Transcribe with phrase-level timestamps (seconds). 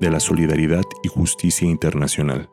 [0.00, 2.48] de la solidaridad y justicia internacional.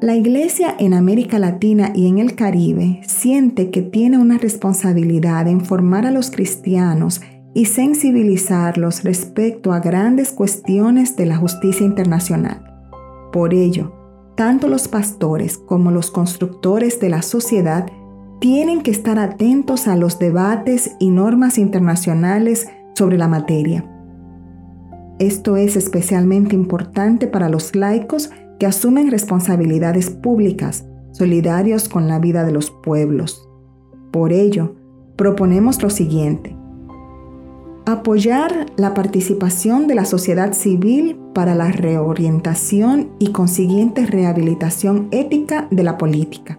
[0.00, 5.64] La Iglesia en América Latina y en el Caribe siente que tiene una responsabilidad en
[5.64, 7.22] formar a los cristianos
[7.54, 12.62] y sensibilizarlos respecto a grandes cuestiones de la justicia internacional.
[13.32, 13.94] Por ello,
[14.36, 17.86] tanto los pastores como los constructores de la sociedad
[18.40, 23.90] tienen que estar atentos a los debates y normas internacionales sobre la materia.
[25.18, 32.44] Esto es especialmente importante para los laicos que asumen responsabilidades públicas, solidarios con la vida
[32.44, 33.48] de los pueblos.
[34.10, 34.74] Por ello,
[35.16, 36.56] proponemos lo siguiente.
[37.86, 45.82] Apoyar la participación de la sociedad civil para la reorientación y consiguiente rehabilitación ética de
[45.82, 46.58] la política.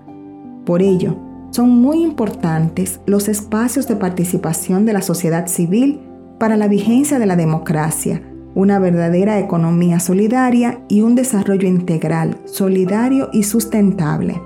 [0.65, 1.15] Por ello,
[1.49, 6.01] son muy importantes los espacios de participación de la sociedad civil
[6.39, 8.21] para la vigencia de la democracia,
[8.55, 14.41] una verdadera economía solidaria y un desarrollo integral, solidario y sustentable.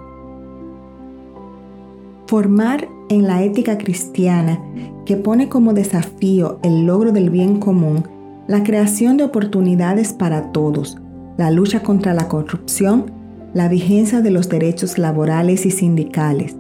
[2.26, 4.60] Formar en la ética cristiana
[5.06, 8.04] que pone como desafío el logro del bien común,
[8.48, 10.98] la creación de oportunidades para todos,
[11.38, 13.12] la lucha contra la corrupción,
[13.54, 16.56] la vigencia de los derechos laborales y sindicales.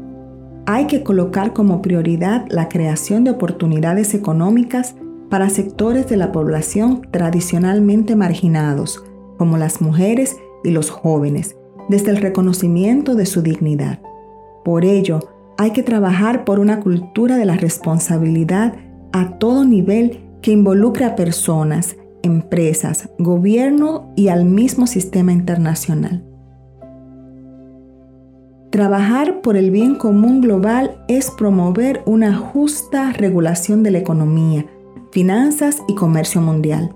[0.65, 4.95] Hay que colocar como prioridad la creación de oportunidades económicas
[5.29, 9.03] para sectores de la población tradicionalmente marginados,
[9.37, 11.55] como las mujeres y los jóvenes,
[11.87, 13.99] desde el reconocimiento de su dignidad.
[14.65, 15.19] Por ello,
[15.57, 18.75] hay que trabajar por una cultura de la responsabilidad
[19.11, 26.23] a todo nivel que involucre a personas, empresas, gobierno y al mismo sistema internacional.
[28.69, 34.65] Trabajar por el bien común global es promover una justa regulación de la economía,
[35.11, 36.93] finanzas y comercio mundial.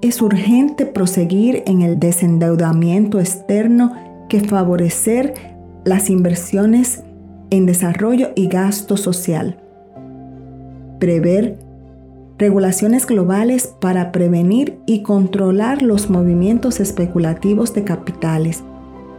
[0.00, 3.94] Es urgente proseguir en el desendeudamiento externo
[4.28, 5.34] que favorecer
[5.84, 7.02] las inversiones
[7.50, 9.58] en desarrollo y gasto social.
[10.98, 11.58] Prever
[12.38, 18.62] regulaciones globales para prevenir y controlar los movimientos especulativos de capitales,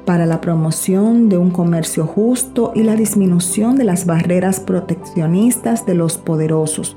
[0.06, 5.96] para la promoción de un comercio justo y la disminución de las barreras proteccionistas de
[5.96, 6.96] los poderosos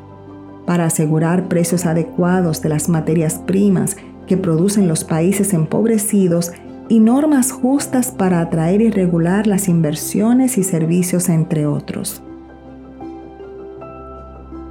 [0.71, 3.97] para asegurar precios adecuados de las materias primas
[4.29, 6.53] que producen los países empobrecidos
[6.89, 12.23] y normas justas para atraer y regular las inversiones y servicios, entre otros.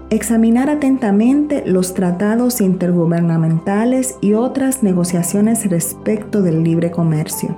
[0.09, 7.57] Examinar atentamente los tratados intergubernamentales y otras negociaciones respecto del libre comercio.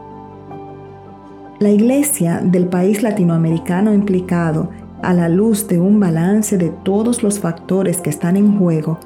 [1.59, 4.71] La Iglesia del país latinoamericano implicado
[5.03, 8.99] a la luz de un balance de todos los factores que están en juego,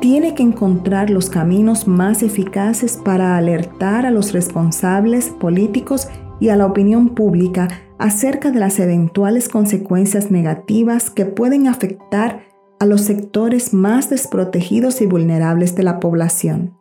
[0.00, 6.08] tiene que encontrar los caminos más eficaces para alertar a los responsables políticos
[6.40, 7.68] y a la opinión pública
[7.98, 12.44] acerca de las eventuales consecuencias negativas que pueden afectar
[12.78, 16.79] a los sectores más desprotegidos y vulnerables de la población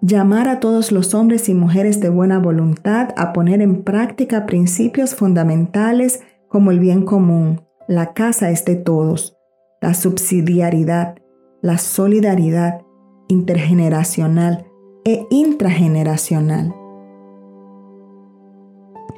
[0.00, 5.14] llamar a todos los hombres y mujeres de buena voluntad a poner en práctica principios
[5.14, 9.36] fundamentales como el bien común, la casa es de todos,
[9.80, 11.16] la subsidiariedad,
[11.62, 12.82] la solidaridad
[13.28, 14.66] intergeneracional
[15.04, 16.74] e intrageneracional.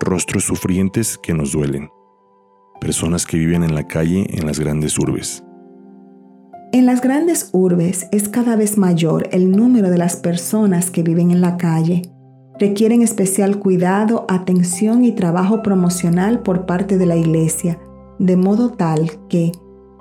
[0.00, 1.90] Rostros sufrientes que nos duelen.
[2.80, 5.44] Personas que viven en la calle en las grandes urbes
[6.72, 11.31] en las grandes urbes es cada vez mayor el número de las personas que viven
[11.31, 12.03] en la calle.
[12.58, 17.78] Requieren especial cuidado, atención y trabajo promocional por parte de la Iglesia,
[18.19, 19.50] de modo tal que,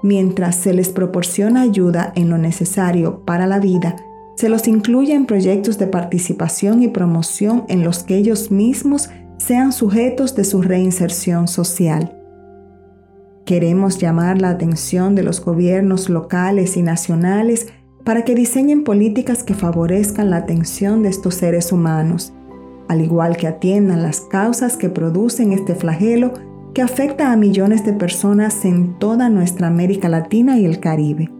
[0.03, 3.95] mientras se les proporciona ayuda en lo necesario para la vida,
[4.35, 9.71] se los incluye en proyectos de participación y promoción en los que ellos mismos sean
[9.71, 12.18] sujetos de su reinserción social.
[13.49, 17.69] Queremos llamar la atención de los gobiernos locales y nacionales
[18.03, 22.31] para que diseñen políticas que favorezcan la atención de estos seres humanos,
[22.89, 26.31] al igual que atiendan las causas que producen este flagelo
[26.75, 31.31] que afecta a millones de personas en toda nuestra América Latina y el Caribe.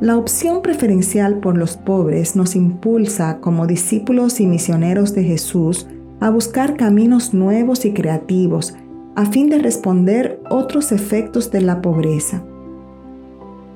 [0.00, 5.86] La opción preferencial por los pobres nos impulsa como discípulos y misioneros de Jesús
[6.18, 8.74] a buscar caminos nuevos y creativos
[9.14, 12.42] a fin de responder otros efectos de la pobreza.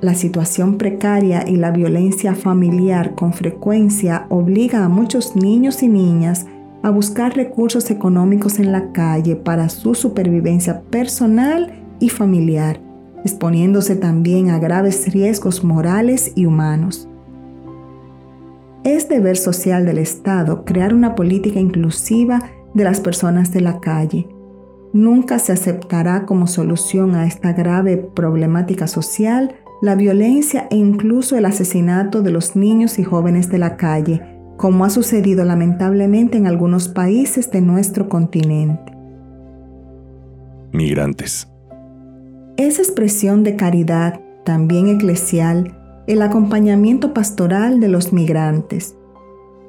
[0.00, 6.47] La situación precaria y la violencia familiar con frecuencia obliga a muchos niños y niñas
[6.83, 12.81] a buscar recursos económicos en la calle para su supervivencia personal y familiar,
[13.25, 17.09] exponiéndose también a graves riesgos morales y humanos.
[18.85, 22.43] Es deber social del Estado crear una política inclusiva
[22.75, 24.29] de las personas de la calle.
[24.93, 31.44] Nunca se aceptará como solución a esta grave problemática social la violencia e incluso el
[31.44, 34.23] asesinato de los niños y jóvenes de la calle,
[34.56, 38.93] como ha sucedido lamentablemente en algunos países de nuestro continente.
[40.73, 41.49] Migrantes.
[42.56, 48.97] Esa expresión de caridad, también eclesial, el acompañamiento pastoral de los migrantes.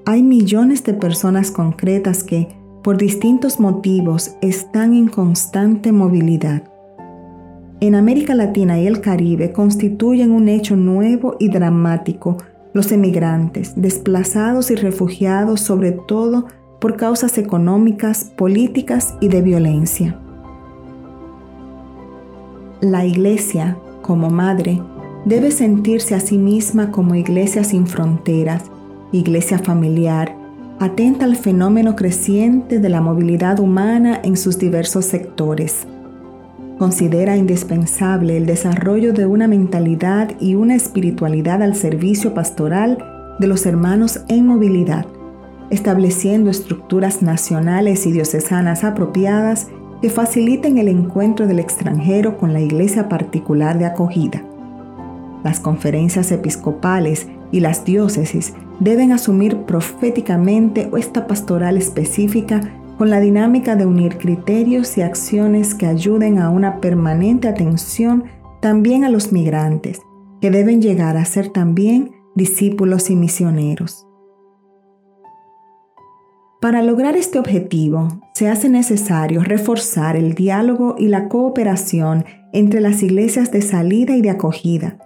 [0.06, 2.57] Hay millones de personas concretas que,
[2.88, 6.64] por distintos motivos, están en constante movilidad.
[7.82, 12.38] En América Latina y el Caribe constituyen un hecho nuevo y dramático
[12.72, 16.46] los emigrantes, desplazados y refugiados sobre todo
[16.80, 20.18] por causas económicas, políticas y de violencia.
[22.80, 24.82] La Iglesia, como madre,
[25.26, 28.64] debe sentirse a sí misma como iglesia sin fronteras,
[29.12, 30.37] iglesia familiar,
[30.80, 35.88] atenta al fenómeno creciente de la movilidad humana en sus diversos sectores.
[36.78, 42.98] Considera indispensable el desarrollo de una mentalidad y una espiritualidad al servicio pastoral
[43.40, 45.06] de los hermanos en movilidad,
[45.72, 49.68] estableciendo estructuras nacionales y diocesanas apropiadas
[50.02, 54.44] que faciliten el encuentro del extranjero con la iglesia particular de acogida
[55.44, 62.62] las conferencias episcopales y las diócesis deben asumir proféticamente esta pastoral específica
[62.98, 68.26] con la dinámica de unir criterios y acciones que ayuden a una permanente atención
[68.62, 70.02] también a los migrantes,
[70.42, 74.08] que deben llegar a ser también discípulos y misioneros.
[76.60, 83.04] Para lograr este objetivo, se hace necesario reforzar el diálogo y la cooperación entre las
[83.04, 84.98] iglesias de salida y de acogida,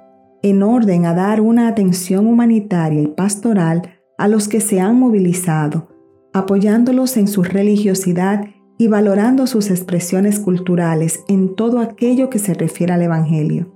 [0.43, 3.83] en orden a dar una atención humanitaria y pastoral
[4.17, 5.89] a los que se han movilizado,
[6.33, 8.45] apoyándolos en su religiosidad
[8.77, 13.71] y valorando sus expresiones culturales en todo aquello que se refiere al Evangelio.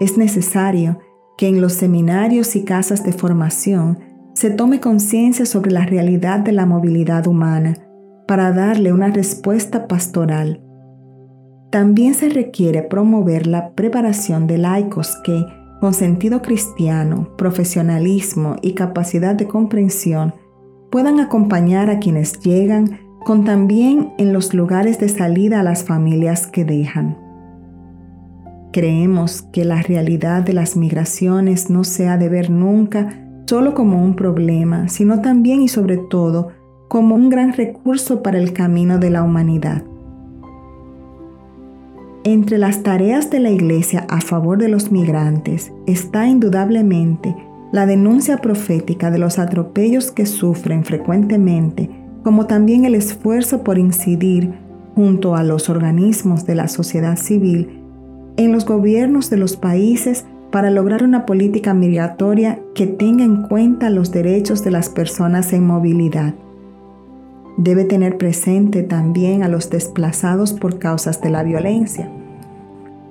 [0.00, 0.98] Es necesario
[1.36, 3.98] que en los seminarios y casas de formación
[4.34, 7.74] se tome conciencia sobre la realidad de la movilidad humana
[8.26, 10.63] para darle una respuesta pastoral
[11.74, 15.44] también se requiere promover la preparación de laicos que,
[15.80, 20.34] con sentido cristiano, profesionalismo y capacidad de comprensión,
[20.92, 26.46] puedan acompañar a quienes llegan con también en los lugares de salida a las familias
[26.46, 27.18] que dejan.
[28.72, 33.08] Creemos que la realidad de las migraciones no se ha de ver nunca
[33.46, 36.50] solo como un problema, sino también y sobre todo
[36.86, 39.82] como un gran recurso para el camino de la humanidad.
[42.26, 47.36] Entre las tareas de la Iglesia a favor de los migrantes está indudablemente
[47.70, 51.90] la denuncia profética de los atropellos que sufren frecuentemente,
[52.22, 54.54] como también el esfuerzo por incidir,
[54.94, 57.82] junto a los organismos de la sociedad civil,
[58.38, 63.90] en los gobiernos de los países para lograr una política migratoria que tenga en cuenta
[63.90, 66.32] los derechos de las personas en movilidad.
[67.56, 72.10] Debe tener presente también a los desplazados por causas de la violencia.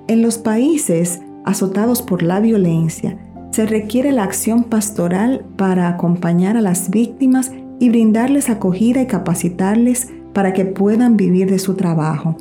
[0.06, 3.18] En los países azotados por la violencia,
[3.50, 10.08] se requiere la acción pastoral para acompañar a las víctimas y brindarles acogida y capacitarles
[10.32, 12.36] para que puedan vivir de su trabajo.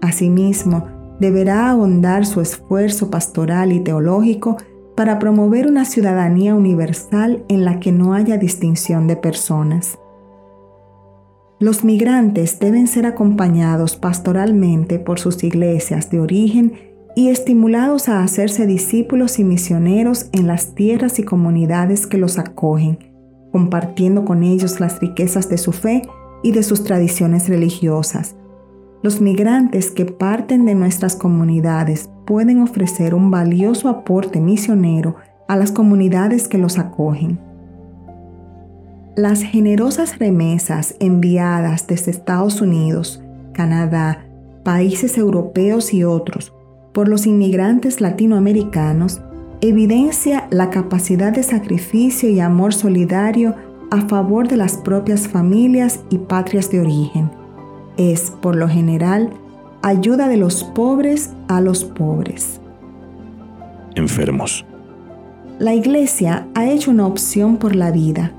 [0.00, 0.84] Asimismo,
[1.20, 4.56] deberá ahondar su esfuerzo pastoral y teológico
[4.96, 9.98] para promover una ciudadanía universal en la que no haya distinción de personas.
[11.58, 16.74] Los migrantes deben ser acompañados pastoralmente por sus iglesias de origen
[17.14, 22.98] y estimulados a hacerse discípulos y misioneros en las tierras y comunidades que los acogen,
[23.52, 26.02] compartiendo con ellos las riquezas de su fe
[26.42, 28.36] y de sus tradiciones religiosas.
[29.02, 35.16] Los migrantes que parten de nuestras comunidades pueden ofrecer un valioso aporte misionero
[35.48, 37.45] a las comunidades que los acogen.
[39.16, 43.22] Las generosas remesas enviadas desde Estados Unidos,
[43.54, 44.26] Canadá,
[44.62, 46.52] países europeos y otros
[46.92, 49.22] por los inmigrantes latinoamericanos
[49.62, 53.54] evidencia la capacidad de sacrificio y amor solidario
[53.90, 57.30] a favor de las propias familias y patrias de origen.
[57.96, 59.30] Es, por lo general,
[59.80, 62.60] ayuda de los pobres a los pobres.
[63.94, 64.66] Enfermos.
[65.58, 68.34] La Iglesia ha hecho una opción por la vida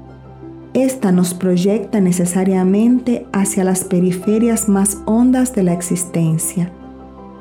[0.83, 6.71] esta nos proyecta necesariamente hacia las periferias más hondas de la existencia.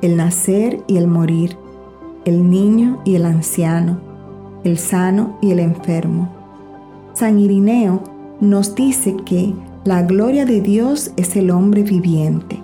[0.02, 1.56] el nacer y el morir,
[2.26, 3.98] el niño y el anciano,
[4.62, 6.28] el sano y el enfermo.
[7.14, 8.02] San Irineo
[8.40, 12.60] nos dice que la gloria de Dios es el hombre viviente,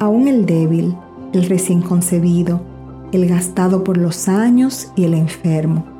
[0.00, 0.96] aún el débil,
[1.32, 2.60] el recién concebido,
[3.12, 5.93] el gastado por los años y el enfermo.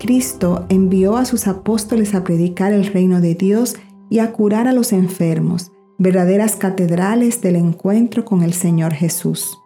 [0.00, 3.76] Cristo envió a sus apóstoles a predicar el reino de Dios
[4.08, 9.58] y a curar a los enfermos, verdaderas catedrales del encuentro con el Señor Jesús.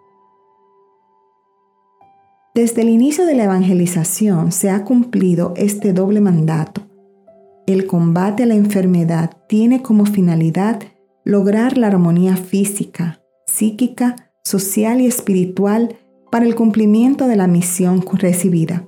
[2.53, 6.83] Desde el inicio de la evangelización se ha cumplido este doble mandato.
[7.69, 10.83] El combate a la enfermedad tiene como finalidad
[11.25, 15.97] lograr la armonía física, psíquica, social y espiritual
[16.33, 18.85] para el cumplimiento de la misión recibida.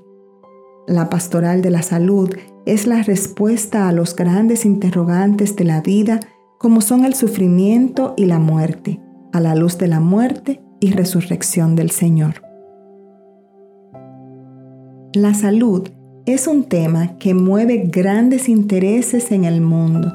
[0.87, 2.31] La pastoral de la salud
[2.65, 6.21] es la respuesta a los grandes interrogantes de la vida
[6.59, 9.01] como son el sufrimiento y la muerte,
[9.33, 12.43] a la luz de la muerte y resurrección del Señor.
[15.13, 15.89] La salud
[16.25, 20.13] es un tema que mueve grandes intereses en el mundo,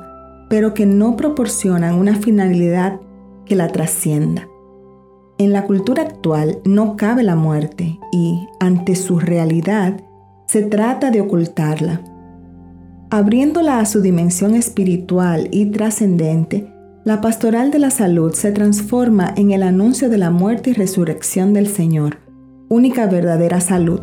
[0.49, 2.99] pero que no proporcionan una finalidad
[3.45, 4.47] que la trascienda.
[5.37, 10.01] En la cultura actual no cabe la muerte y, ante su realidad,
[10.51, 12.01] se trata de ocultarla.
[13.09, 16.67] Abriéndola a su dimensión espiritual y trascendente,
[17.05, 21.53] la pastoral de la salud se transforma en el anuncio de la muerte y resurrección
[21.53, 22.17] del Señor,
[22.67, 24.01] única verdadera salud.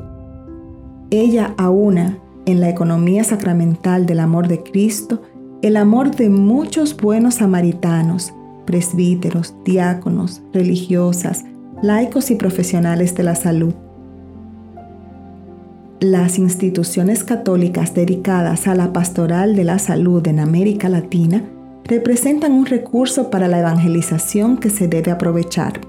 [1.11, 5.21] Ella aúna en la economía sacramental del amor de Cristo
[5.61, 8.33] el amor de muchos buenos samaritanos
[8.65, 11.45] presbíteros, diáconos, religiosas,
[11.83, 13.75] laicos y profesionales de la salud.
[16.01, 21.43] Las instituciones católicas dedicadas a la pastoral de la salud en América Latina
[21.87, 25.81] representan un recurso para la evangelización que se debe aprovechar.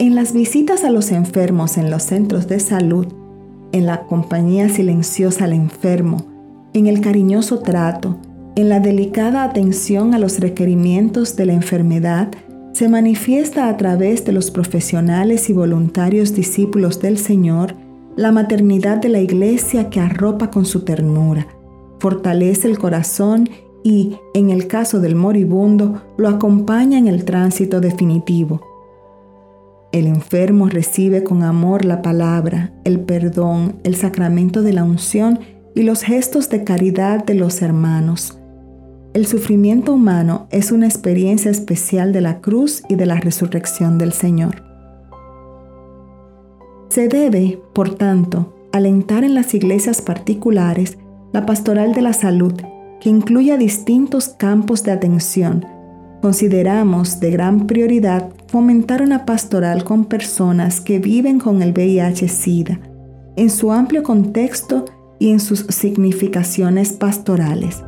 [0.00, 3.06] En las visitas a los enfermos en los centros de salud,
[3.70, 6.26] en la compañía silenciosa al enfermo,
[6.72, 8.18] en el cariñoso trato,
[8.56, 12.32] en la delicada atención a los requerimientos de la enfermedad
[12.76, 17.74] se manifiesta a través de los profesionales y voluntarios discípulos del Señor
[18.16, 21.46] la maternidad de la Iglesia que arropa con su ternura,
[22.00, 23.48] fortalece el corazón
[23.82, 28.60] y, en el caso del moribundo, lo acompaña en el tránsito definitivo.
[29.90, 35.38] El enfermo recibe con amor la palabra, el perdón, el sacramento de la unción
[35.74, 38.38] y los gestos de caridad de los hermanos.
[39.16, 44.12] El sufrimiento humano es una experiencia especial de la cruz y de la resurrección del
[44.12, 44.62] Señor.
[46.90, 50.98] Se debe, por tanto, alentar en las iglesias particulares
[51.32, 52.52] la pastoral de la salud,
[53.00, 55.64] que incluya distintos campos de atención.
[56.20, 62.80] Consideramos de gran prioridad fomentar una pastoral con personas que viven con el VIH-Sida,
[63.36, 64.84] en su amplio contexto
[65.18, 67.82] y en sus significaciones pastorales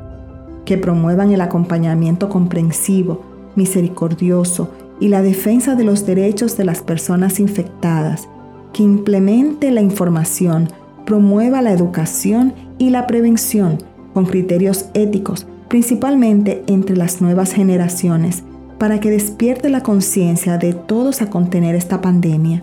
[0.68, 3.22] que promuevan el acompañamiento comprensivo,
[3.56, 4.68] misericordioso
[5.00, 8.28] y la defensa de los derechos de las personas infectadas,
[8.74, 10.68] que implemente la información,
[11.06, 13.78] promueva la educación y la prevención
[14.12, 18.42] con criterios éticos, principalmente entre las nuevas generaciones,
[18.76, 22.62] para que despierte la conciencia de todos a contener esta pandemia.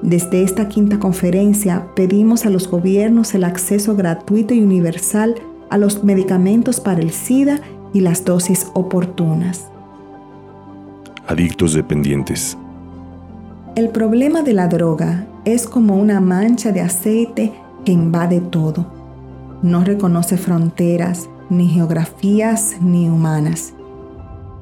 [0.00, 5.34] Desde esta quinta conferencia pedimos a los gobiernos el acceso gratuito y universal
[5.72, 7.58] a los medicamentos para el SIDA
[7.94, 9.68] y las dosis oportunas.
[11.26, 12.58] Adictos dependientes.
[13.74, 17.54] El problema de la droga es como una mancha de aceite
[17.86, 18.86] que invade todo.
[19.62, 23.72] No reconoce fronteras, ni geografías, ni humanas.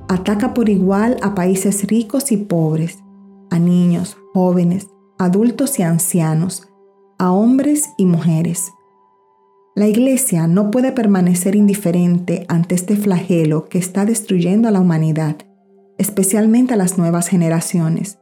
[0.09, 3.03] Ataca por igual a países ricos y pobres,
[3.51, 4.87] a niños, jóvenes,
[5.19, 6.69] adultos y ancianos,
[7.19, 8.71] a hombres y mujeres.
[9.81, 15.37] La Iglesia no puede permanecer indiferente ante este flagelo que está destruyendo a la humanidad,
[15.97, 18.19] especialmente a las nuevas generaciones.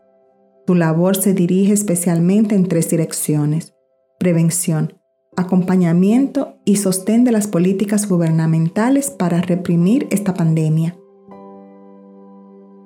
[0.68, 3.74] Su labor se dirige especialmente en tres direcciones,
[4.20, 5.00] prevención,
[5.36, 10.96] acompañamiento y sostén de las políticas gubernamentales para reprimir esta pandemia.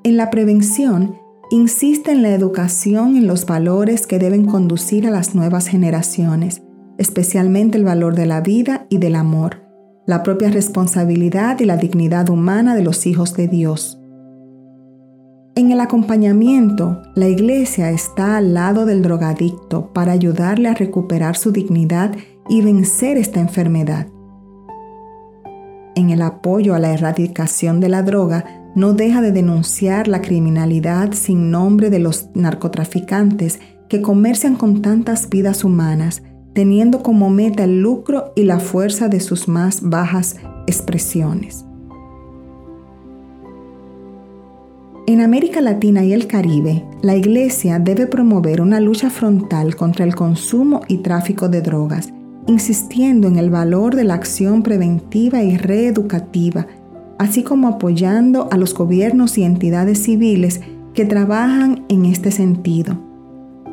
[0.02, 1.19] En la prevención,
[1.50, 6.62] insiste en la educación en los valores que deben conducir a las nuevas generaciones,
[6.99, 9.62] especialmente el valor de la vida y del amor,
[10.06, 13.99] la propia responsabilidad y la dignidad humana de los hijos de Dios.
[15.54, 21.52] En el acompañamiento, la iglesia está al lado del drogadicto para ayudarle a recuperar su
[21.52, 22.14] dignidad
[22.49, 24.06] y vencer esta enfermedad.
[25.94, 31.12] En el apoyo a la erradicación de la droga, no deja de denunciar la criminalidad
[31.12, 36.22] sin nombre de los narcotraficantes que comercian con tantas vidas humanas,
[36.54, 41.64] teniendo como meta el lucro y la fuerza de sus más bajas expresiones.
[45.06, 50.14] En América Latina y el Caribe, la Iglesia debe promover una lucha frontal contra el
[50.14, 52.12] consumo y tráfico de drogas,
[52.47, 56.68] insistiendo en el valor de la acción preventiva y reeducativa,
[57.18, 60.61] así como apoyando a los gobiernos y entidades civiles
[60.94, 62.97] que trabajan en este sentido,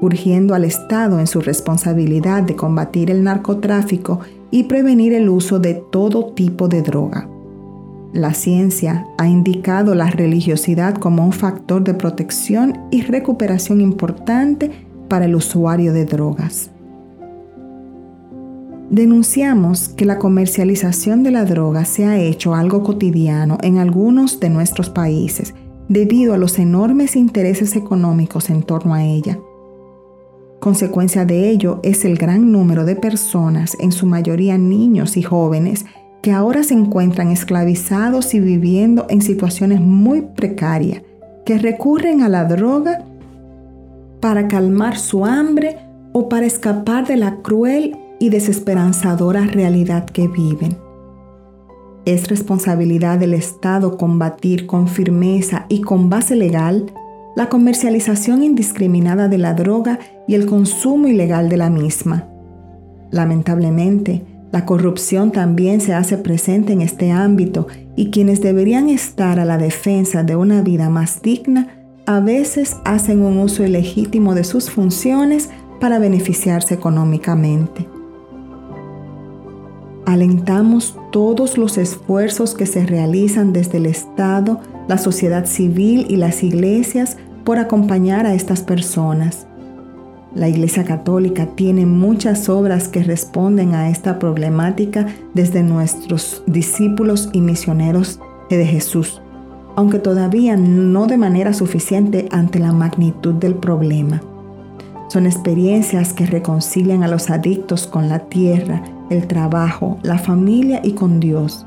[0.02, 4.20] urgiendo al Estado en su responsabilidad de combatir el narcotráfico
[4.52, 7.28] y prevenir el uso de todo tipo de droga.
[8.14, 14.72] La ciencia ha indicado la religiosidad como un factor de protección y recuperación importante
[15.08, 16.72] para el usuario de drogas.
[18.90, 24.50] Denunciamos que la comercialización de la droga se ha hecho algo cotidiano en algunos de
[24.50, 25.54] nuestros países
[25.90, 29.38] debido a los enormes intereses económicos en torno a ella.
[30.60, 35.86] Consecuencia de ello es el gran número de personas, en su mayoría niños y jóvenes,
[36.22, 41.02] que ahora se encuentran esclavizados y viviendo en situaciones muy precarias,
[41.46, 43.06] que recurren a la droga
[44.20, 45.78] para calmar su hambre
[46.12, 50.78] o para escapar de la cruel y desesperanzadora realidad que viven.
[52.04, 56.92] Es responsabilidad del Estado combatir con firmeza y con base legal
[57.36, 60.00] la comercialización indiscriminada de la droga
[60.30, 62.28] y el consumo ilegal de la misma.
[63.10, 69.46] Lamentablemente, la corrupción también se hace presente en este ámbito y quienes deberían estar a
[69.46, 71.70] la defensa de una vida más digna
[72.06, 77.88] a veces hacen un uso ilegítimo de sus funciones para beneficiarse económicamente.
[80.06, 86.44] Alentamos todos los esfuerzos que se realizan desde el Estado, la sociedad civil y las
[86.44, 89.49] iglesias por acompañar a estas personas.
[90.36, 97.42] La Iglesia Católica tiene muchas obras que responden a esta problemática desde nuestros discípulos y
[97.42, 99.22] misioneros de Jesús,
[99.76, 104.22] aunque todavía no de manera suficiente ante la magnitud del problema.
[105.08, 110.92] Son experiencias que reconcilian a los adictos con la tierra, el trabajo, la familia y
[110.92, 111.66] con Dios.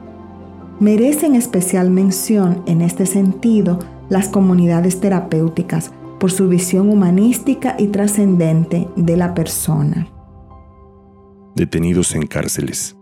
[0.79, 5.91] Merecen especial mención en este sentido las comunidades terapéuticas,
[6.23, 10.07] por su visión humanística y trascendente de la persona.
[11.57, 12.97] Detenidos en cárceles.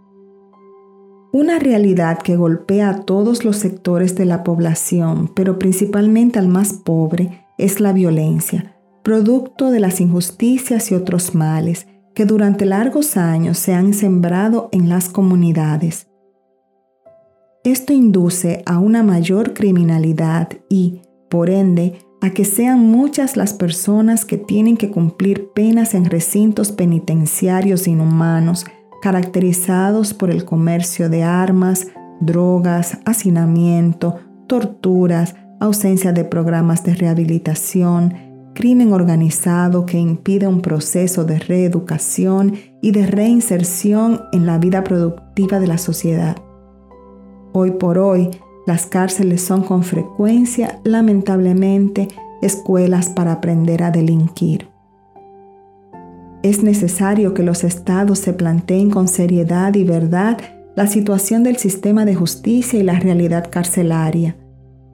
[1.31, 6.73] Una realidad que golpea a todos los sectores de la población, pero principalmente al más
[6.73, 13.59] pobre, es la violencia, producto de las injusticias y otros males que durante largos años
[13.59, 16.09] se han sembrado en las comunidades.
[17.65, 24.25] Esto induce a una mayor criminalidad y, por ende, a que sean muchas las personas
[24.25, 28.67] que tienen que cumplir penas en recintos penitenciarios inhumanos,
[29.01, 31.87] caracterizados por el comercio de armas,
[32.21, 38.15] drogas, hacinamiento, torturas, ausencia de programas de rehabilitación,
[38.55, 45.61] crimen organizado que impide un proceso de reeducación y de reinserción en la vida productiva
[45.61, 46.37] de la sociedad.
[47.53, 48.31] Hoy por hoy,
[48.71, 52.07] las cárceles son con frecuencia, lamentablemente,
[52.41, 54.69] escuelas para aprender a delinquir.
[56.45, 60.39] Es necesario que los estados se planteen con seriedad y verdad
[60.77, 64.37] la situación del sistema de justicia y la realidad carcelaria.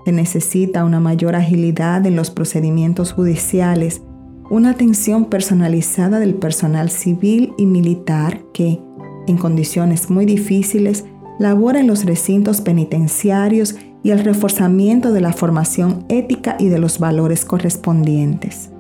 [0.07, 4.01] Se necesita una mayor agilidad en los procedimientos judiciales,
[4.49, 8.81] una atención personalizada del personal civil y militar que,
[9.27, 11.05] en condiciones muy difíciles,
[11.39, 16.99] labora en los recintos penitenciarios y el reforzamiento de la formación ética y de los
[16.99, 18.71] valores correspondientes.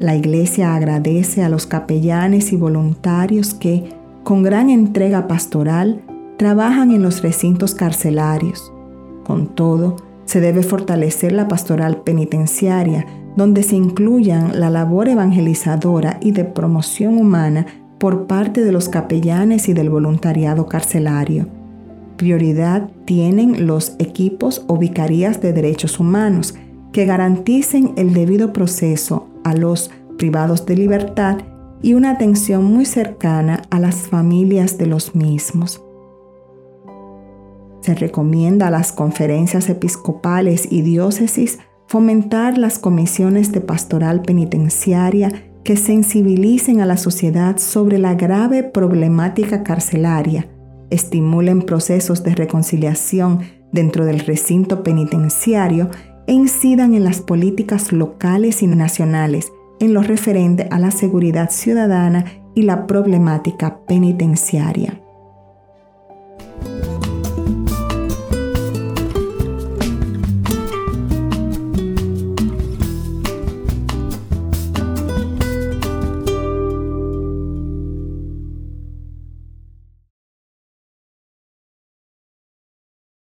[0.00, 3.90] La Iglesia agradece a los capellanes y voluntarios que,
[4.24, 6.02] con gran entrega pastoral,
[6.36, 8.72] trabajan en los recintos carcelarios.
[9.24, 13.06] Con todo, se debe fortalecer la pastoral penitenciaria,
[13.36, 17.66] donde se incluyan la labor evangelizadora y de promoción humana
[18.04, 21.46] por parte de los capellanes y del voluntariado carcelario.
[22.18, 26.54] Prioridad tienen los equipos o vicarías de derechos humanos
[26.92, 31.38] que garanticen el debido proceso a los privados de libertad
[31.80, 35.82] y una atención muy cercana a las familias de los mismos.
[37.80, 45.32] Se recomienda a las conferencias episcopales y diócesis fomentar las comisiones de pastoral penitenciaria
[45.64, 50.46] que sensibilicen a la sociedad sobre la grave problemática carcelaria,
[50.90, 53.40] estimulen procesos de reconciliación,
[53.72, 55.90] dentro del recinto penitenciario
[56.28, 62.24] e incidan en las políticas locales y nacionales en lo referente a la seguridad ciudadana
[62.54, 65.03] y la problemática penitenciaria.